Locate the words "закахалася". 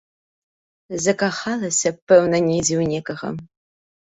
1.05-1.89